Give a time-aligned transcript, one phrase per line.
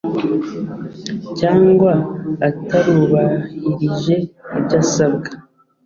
[1.39, 1.93] cyangwa
[2.49, 4.15] atarubahirije
[4.57, 5.29] ibyo asabwa